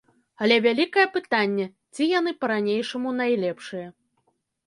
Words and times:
Але 0.43 0.55
вялікае 0.65 1.03
пытанне, 1.17 1.67
ці 1.97 2.07
яны 2.19 2.31
па-ранейшаму 2.45 3.09
найлепшыя. 3.21 3.87